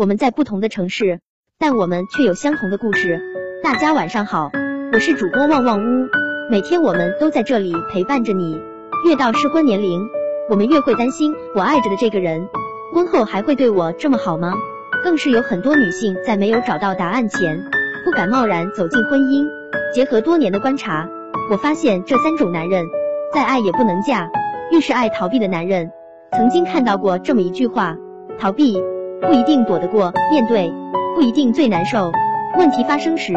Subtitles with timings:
[0.00, 1.20] 我们在不同的城市，
[1.58, 3.20] 但我们却有相同的故事。
[3.62, 4.50] 大家晚上好，
[4.94, 6.08] 我是主播旺旺屋，
[6.50, 8.58] 每天我们都在这里陪伴着你。
[9.06, 10.00] 越到适婚年龄，
[10.48, 12.48] 我们越会担心，我爱着的这个人，
[12.94, 14.54] 婚后还会对我这么好吗？
[15.04, 17.62] 更是有很多女性在没有找到答案前，
[18.02, 19.46] 不敢贸然走进婚姻。
[19.94, 21.06] 结合多年的观察，
[21.50, 22.86] 我发现这三种男人，
[23.34, 24.30] 再爱也不能嫁。
[24.72, 25.90] 越是爱逃避的男人，
[26.32, 27.98] 曾经看到过这么一句话：
[28.38, 28.82] 逃避
[29.20, 30.72] 不一定躲得过，面对
[31.14, 32.10] 不一定最难受。
[32.58, 33.34] 问题发生时，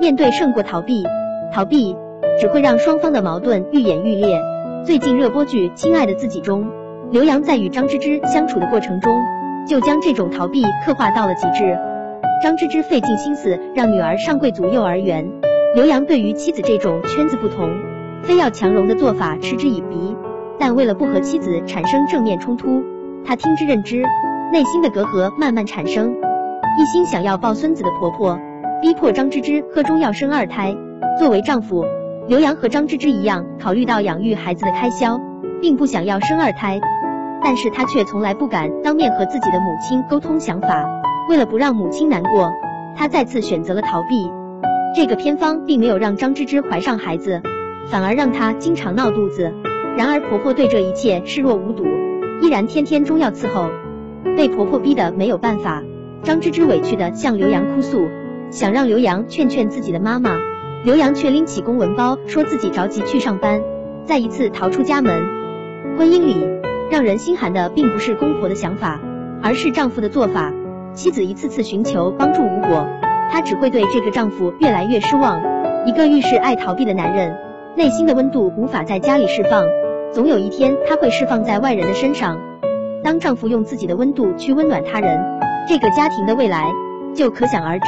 [0.00, 1.04] 面对胜过逃避，
[1.52, 1.96] 逃避
[2.38, 4.38] 只会让双方的矛盾愈演愈烈。
[4.84, 6.66] 最近热播剧《亲爱的自己》中，
[7.10, 9.12] 刘洋在与张芝芝相处的过程中，
[9.66, 11.78] 就将这种逃避刻画到了极致。
[12.42, 15.30] 张芝芝费尽心思让女儿上贵族幼儿园，
[15.74, 17.68] 刘洋对于妻子这种圈子不同，
[18.22, 20.16] 非要强融的做法嗤之以鼻。
[20.58, 22.82] 但为了不和妻子产生正面冲突，
[23.24, 24.02] 他听之任之，
[24.52, 26.12] 内心的隔阂慢慢产生。
[26.78, 28.36] 一心想要抱孙子的婆婆，
[28.82, 30.74] 逼迫张芝芝喝中药生二胎。
[31.18, 31.84] 作为丈夫，
[32.26, 35.20] 刘洋和张芝芝一样，考虑到养育孩子的开销，
[35.60, 36.80] 并不想要生二胎。
[37.42, 40.84] 但是他却从来不敢当面和自己的母亲沟通想法。
[41.28, 42.50] 为了不让母亲难过，
[42.96, 44.30] 他再次选择了逃避。
[44.96, 47.40] 这个偏方并没有让张芝芝怀上孩子，
[47.88, 49.54] 反而让她经常闹肚子。
[49.96, 51.84] 然而婆婆对这一切视若无睹，
[52.42, 53.70] 依然天天中药伺候，
[54.36, 55.82] 被婆婆逼得没有办法。
[56.22, 58.08] 张芝芝委屈的向刘洋哭诉，
[58.50, 60.38] 想让刘洋劝劝自己的妈妈，
[60.84, 63.62] 刘洋却拎起公文包，说自己着急去上班，
[64.04, 65.12] 再一次逃出家门。
[65.96, 66.46] 婚姻里
[66.90, 69.00] 让人心寒的并不是公婆的想法，
[69.42, 70.52] 而是丈夫的做法。
[70.92, 72.86] 妻子一次次寻求帮助无果，
[73.30, 75.40] 她只会对这个丈夫越来越失望。
[75.86, 77.36] 一个遇事爱逃避的男人，
[77.76, 79.64] 内心的温度无法在家里释放。
[80.12, 82.38] 总有一天，他会释放在外人的身上。
[83.02, 85.18] 当丈夫用自己的温度去温暖他人，
[85.66, 86.70] 这个家庭的未来
[87.14, 87.86] 就可想而知。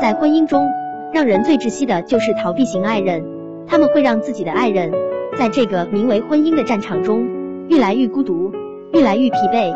[0.00, 0.68] 在婚姻中，
[1.12, 3.24] 让人最窒息的就是逃避型爱人，
[3.66, 4.92] 他们会让自己的爱人
[5.38, 7.26] 在这个名为婚姻的战场中
[7.68, 8.52] 愈来愈孤独，
[8.92, 9.72] 愈来愈疲惫。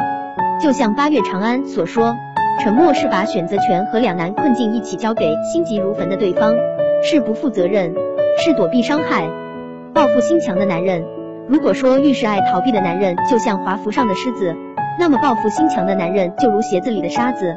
[0.62, 2.14] 就像八月长安所说
[2.62, 6.54] ：“沉默是把选择权和两难困境一起交给心急如焚的对方，
[7.02, 7.94] 是不负责任，
[8.38, 9.28] 是躲避伤害。
[9.92, 11.04] 报复心强的男人。”
[11.46, 14.56] 如果说遇事爱逃避的男人就像华服上的狮子，
[14.98, 17.54] 那么报复心强的男人就如鞋子里的沙子。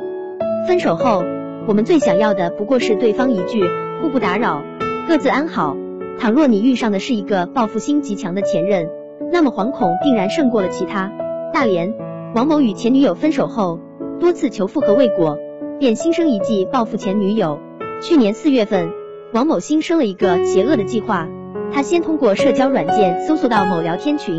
[0.68, 1.24] 分手后，
[1.68, 3.64] 我们最想要的不过是对方一句
[4.02, 4.62] 互不打扰，
[5.08, 5.78] 各自安好。
[6.20, 8.90] 倘若你遇上的是一个报复心极强的前任，
[9.32, 11.12] 那么惶恐定然胜过了其他。
[11.54, 11.94] 大连
[12.36, 13.80] 王某与前女友分手后，
[14.20, 15.38] 多次求复合未果，
[15.80, 17.60] 便心生一计报复前女友。
[18.02, 18.92] 去年四月份，
[19.32, 21.30] 王某心生了一个邪恶的计划。
[21.74, 24.36] 他先通过社交软件搜索到某聊天群，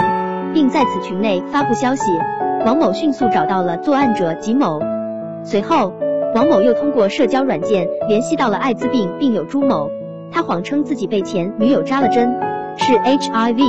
[0.52, 2.10] 并在此群内发布消息。
[2.66, 4.80] 王某迅速找到了作案者吉某。
[5.44, 5.92] 随后，
[6.34, 9.90] 王某又通过社交软件联系到了艾滋病病友朱某。
[10.30, 12.36] 他谎称自己被前女友扎了针，
[12.76, 13.62] 是 HIV，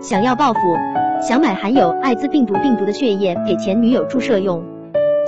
[0.00, 0.58] 想要报复，
[1.20, 4.64] 想买含有艾滋病毒病毒的血液给前女友注射用。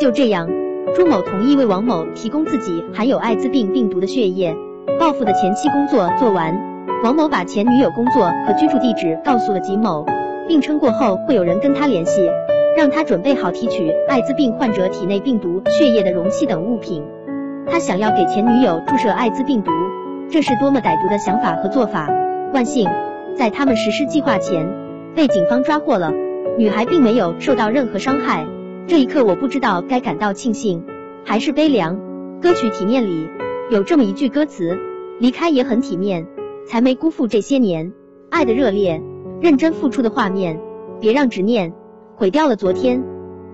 [0.01, 0.49] 就这样，
[0.97, 4.57] 朱某同意为王某提供自己含有艾滋病病毒的血液。
[4.99, 6.74] 报复的前期工作做完。
[7.04, 10.06] 王某把前女友工作和居住地址告诉了吉某，
[10.48, 12.31] 并称过后会有人跟他联系，
[12.78, 17.04] 让他准备好提取艾滋病患者体内病毒血液的容器等物品。
[17.66, 19.70] 他想要给前女友注射艾滋病毒，
[20.31, 22.09] 这是多么歹毒的想法和做法！
[22.54, 22.88] 万幸，
[23.36, 24.66] 在他们实施计划前
[25.15, 26.10] 被警方抓获了，
[26.56, 28.47] 女孩并没有受到任何伤害。
[28.86, 30.82] 这一刻，我不知道该感到庆幸
[31.26, 31.98] 还是悲凉。
[32.41, 33.28] 歌曲《体面》里
[33.71, 34.78] 有这么一句歌词：
[35.21, 36.26] 离开也很体面。
[36.67, 37.93] 才没辜负这些年
[38.31, 39.03] 爱的热烈、
[39.41, 40.61] 认真付出的画面。
[41.01, 41.75] 别让执念
[42.17, 43.05] 毁掉了昨天。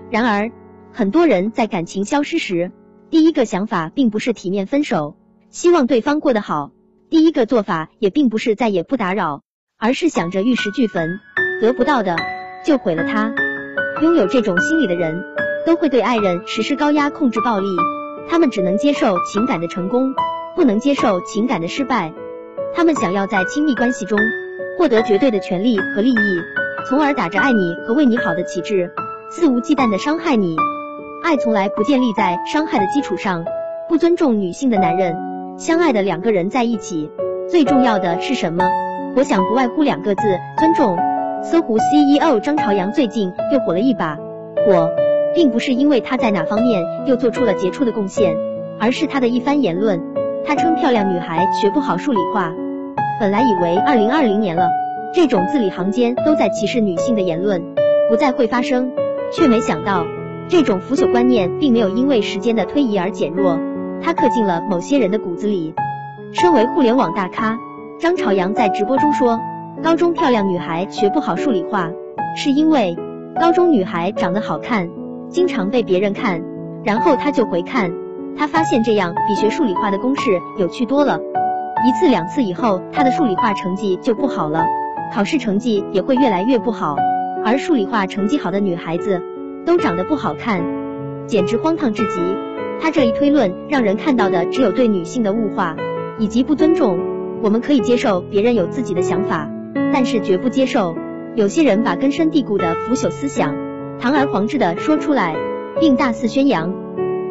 [0.09, 0.51] 然而，
[0.93, 2.71] 很多人在感情消失时，
[3.09, 5.17] 第一个想法并不是体面分手，
[5.49, 6.71] 希望对方过得好。
[7.09, 9.41] 第一个做法也并不是再也不打扰，
[9.77, 11.19] 而是想着玉石俱焚，
[11.61, 12.15] 得不到的
[12.63, 13.33] 就毁了他。
[14.01, 15.21] 拥有这种心理的人，
[15.65, 17.67] 都会对爱人实施高压控制暴力。
[18.29, 20.13] 他们只能接受情感的成功，
[20.55, 22.13] 不能接受情感的失败。
[22.73, 24.17] 他们想要在亲密关系中
[24.77, 26.41] 获得绝对的权利和利益，
[26.87, 28.91] 从而打着爱你和为你好的旗帜，
[29.29, 30.55] 肆无忌惮的伤害你。
[31.23, 33.45] 爱从来不建立在伤害的基础上。
[33.89, 35.15] 不尊重女性的男人，
[35.57, 37.11] 相爱的两个人在一起，
[37.49, 38.65] 最重要的是什么？
[39.17, 40.21] 我想不外乎两个字：
[40.57, 40.97] 尊重。
[41.43, 44.17] 搜狐 CEO 张朝阳最近又火了一把，
[44.65, 44.89] 火
[45.35, 48.33] 并不是因为他在哪方面又做出了杰出的贡献，
[48.79, 50.01] 而是他的一番言论。
[50.45, 52.51] 他称漂亮女孩学不好数理化。
[53.19, 54.67] 本来以为二零二零年了，
[55.13, 57.61] 这种字里行间都在歧视女性的言论
[58.09, 58.91] 不再会发生，
[59.31, 60.05] 却没想到
[60.47, 63.59] 这种腐朽观念并没有因为时间的推移而减弱，
[64.01, 65.73] 它刻进了某些人的骨子里。
[66.33, 67.57] 身为互联网大咖，
[67.99, 69.39] 张朝阳在直播中说，
[69.83, 71.91] 高中漂亮女孩学不好数理化，
[72.35, 72.95] 是因为
[73.39, 74.89] 高中女孩长得好看，
[75.29, 76.41] 经常被别人看，
[76.83, 77.91] 然后他就回看，
[78.37, 81.19] 他发现这样比学数理化的公式有趣多了。
[81.19, 84.65] 一次两次以后，他的数理化成绩就不好了，
[85.13, 86.95] 考试成绩也会越来越不好。
[87.43, 89.21] 而数理化成绩好的女孩子
[89.65, 90.61] 都长得不好看，
[91.27, 92.19] 简直荒唐至极。
[92.79, 95.75] 他这一推论让人看到的只有对女性的物化。
[96.19, 96.99] 以及不尊重，
[97.41, 99.49] 我们可以接受别人有自己的想法，
[99.91, 100.95] 但是绝不接受
[101.35, 103.55] 有些人把根深蒂固的腐朽思想
[103.99, 105.35] 堂而皇之的说出来，
[105.79, 106.80] 并大肆宣扬。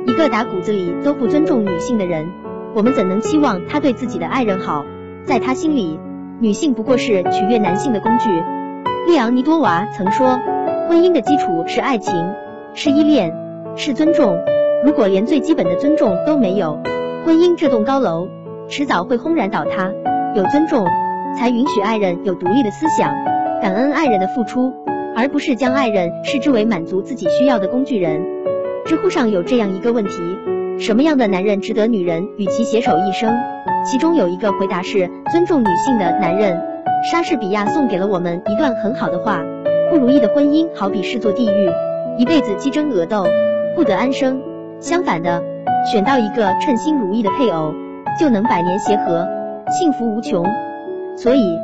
[0.06, 2.26] 一个打骨子里都不尊重女性的人，
[2.75, 4.85] 我们怎能期望他对自己的爱人好？
[5.25, 5.99] 在他心里，
[6.41, 8.29] 女性不过是取悦男性的工具。
[9.06, 10.38] 利昂尼多娃曾说，
[10.88, 12.14] 婚姻的基础是爱情，
[12.75, 13.32] 是依恋，
[13.76, 14.37] 是尊重。
[14.85, 16.79] 如果连最基本的尊重都没有，
[17.25, 18.29] 婚姻这栋高楼。
[18.69, 19.91] 迟早会轰然倒塌。
[20.35, 20.87] 有尊重，
[21.37, 23.12] 才允许爱人有独立的思想，
[23.61, 24.73] 感恩爱人的付出，
[25.17, 28.39] 而不是将爱人视之为满足自己需要的工具人。
[28.90, 30.14] 知乎上有这样一个问题：
[30.81, 33.32] 什么样的男人值得女人与其携手一生？
[33.87, 36.60] 其中有一个回答是尊重女性的男人。
[37.08, 39.44] 莎士比亚送给了我们一段很好的话：
[39.92, 41.70] 不如意的婚姻好比是座地狱，
[42.19, 43.25] 一辈子鸡争鹅斗，
[43.76, 44.42] 不得安生。
[44.81, 45.40] 相反的，
[45.88, 47.72] 选到一个称心如意的配偶。
[48.19, 49.25] 就能百年协和，
[49.70, 50.44] 幸福无穷。
[51.16, 51.56] 所以，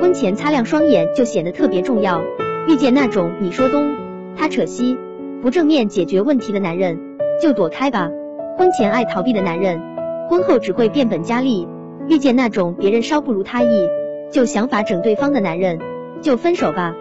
[0.00, 2.20] 婚前擦亮双眼就显得特别重要。
[2.66, 3.94] 遇见那种你说东，
[4.36, 4.98] 他扯西，
[5.42, 6.96] 不正面解决问题的男人，
[7.42, 8.08] 就躲开吧。
[8.56, 9.82] 婚前爱逃避的男人，
[10.28, 11.66] 婚后只会变本加厉。
[12.08, 13.88] 遇见那种别人稍不如他意，
[14.30, 15.80] 就想法整对方的男人，
[16.20, 16.94] 就分手吧。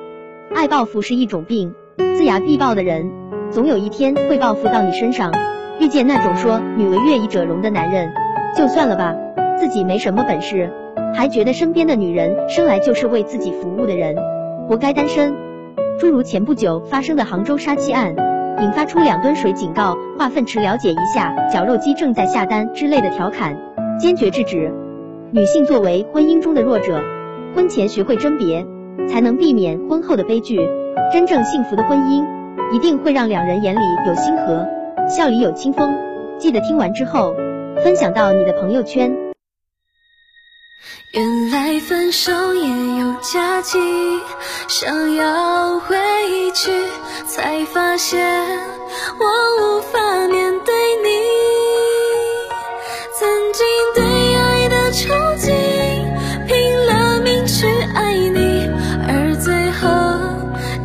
[0.55, 3.11] 爱报复是一种病，龇牙必报的人，
[3.51, 5.31] 总有一天会报复到你身上。
[5.79, 8.11] 遇见那种说女为悦己者容的男人。
[8.57, 9.15] 就算了吧，
[9.59, 10.67] 自己没什么本事，
[11.13, 14.15] 还觉得身边的女人生来就是为自己服务的人，
[14.67, 15.31] 活该单身。
[15.99, 18.15] 诸如前不久发生的杭州杀妻案，
[18.59, 23.55] 引发出两吨水警告化粪池了解一下，绞肉机正在下单之类的调侃，
[23.99, 24.71] 坚决制止。
[25.31, 27.01] 女性作为婚姻中的弱者，
[27.55, 28.65] 婚前学会甄别，
[29.07, 30.59] 才能避免婚后的悲剧。
[31.13, 32.25] 真正幸福的婚姻，
[32.73, 34.67] 一定会让两人眼里有星河，
[35.07, 35.93] 笑里有清风。
[36.37, 37.35] 记得听完之后。
[37.83, 39.30] 分享到你的朋友圈。
[41.11, 42.69] 原来分手也
[43.01, 43.77] 有假期，
[44.69, 45.97] 想要回
[46.53, 46.71] 去，
[47.27, 48.25] 才发现
[49.19, 49.25] 我
[49.59, 49.99] 无法
[50.29, 50.73] 面对
[51.03, 51.09] 你。
[53.19, 54.01] 曾经对
[54.37, 55.51] 爱的憧憬，
[56.47, 58.69] 拼了命去爱你，
[59.05, 59.89] 而最后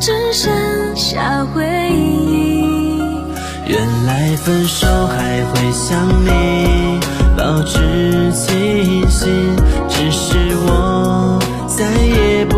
[0.00, 2.64] 只剩下回忆。
[3.68, 6.95] 原来分手还会想你。
[7.46, 7.78] 保持
[8.32, 9.56] 清醒，
[9.88, 11.38] 只是我
[11.68, 12.55] 再也不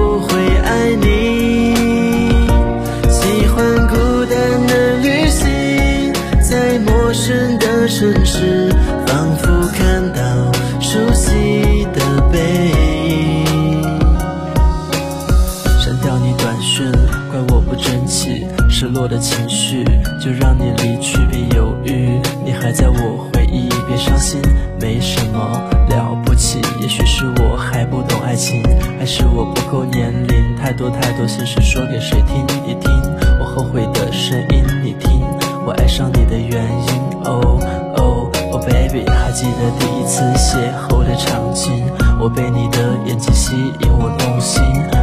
[32.08, 32.46] 谁听？
[32.66, 32.90] 你听
[33.38, 35.20] 我后悔的声音，你听
[35.66, 36.88] 我爱上你的原因。
[37.24, 37.60] Oh
[37.96, 41.84] oh oh baby，还记得第一次邂逅的场景？
[42.18, 44.62] 我被你的眼睛吸引，我动心，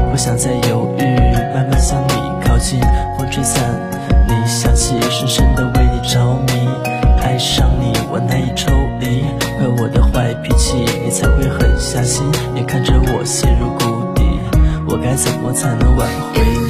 [0.10, 1.04] 不想再犹豫，
[1.54, 2.80] 慢慢向你靠近。
[3.20, 3.62] 风吹散
[4.28, 6.68] 你香气，深深的为你着迷，
[7.22, 9.22] 爱上你我难以抽离。
[9.60, 14.24] 怪我的坏脾气，你才会狠下心，眼看着我陷入谷底，
[14.90, 16.65] 我该怎么才能挽回？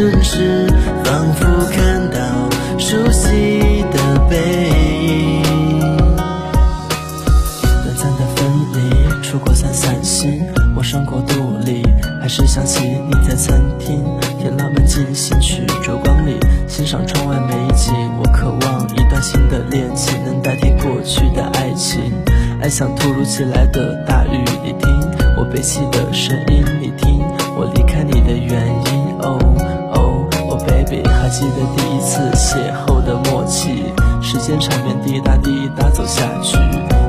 [0.00, 0.66] 城市，
[1.04, 2.18] 仿佛看到
[2.78, 4.70] 熟悉的背
[5.04, 5.42] 影。
[7.84, 8.80] 短暂的分离，
[10.82, 11.86] 生国度里，
[12.18, 14.02] 还是想起你在餐厅，
[14.38, 16.34] 听浪漫进行曲，烛光里
[16.66, 17.92] 欣赏窗外美景。
[18.16, 22.00] 我渴望一段新的恋情，能代替过去的爱情。
[22.62, 24.88] 爱像突如其来的大雨，你听
[25.36, 27.20] 我悲泣的声音，你听
[27.54, 29.00] 我离开你的原因。
[29.20, 29.38] 哦
[31.30, 33.84] 记得第一次邂逅的默契？
[34.20, 36.56] 时间长便滴答滴答走下去，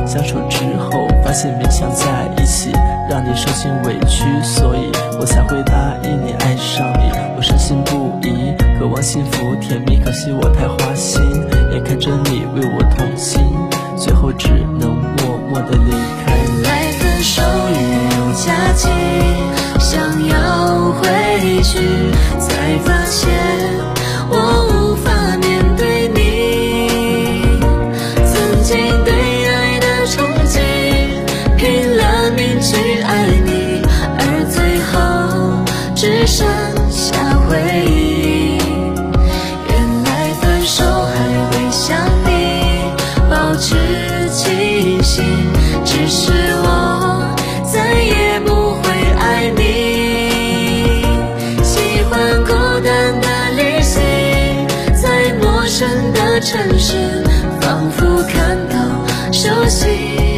[0.05, 2.05] 相处之后发现勉强在
[2.37, 2.71] 一起，
[3.09, 7.11] 让你受尽委屈，所以我才会答应你爱上你。
[7.35, 11.19] 我深信不疑，渴望幸福甜蜜，可惜我太花心，
[11.73, 13.41] 眼看着你为我痛心，
[13.97, 14.49] 最后只
[14.79, 15.91] 能默默的离
[16.23, 16.37] 开。
[16.61, 17.41] 来分手
[17.73, 17.81] 也
[18.17, 18.87] 有假期，
[19.79, 21.79] 想要回去，
[22.39, 23.27] 才发现
[24.31, 27.59] 我无法面对你。
[28.25, 29.20] 曾经对
[56.41, 57.23] 城市，
[57.61, 60.30] 仿佛看到熟悉。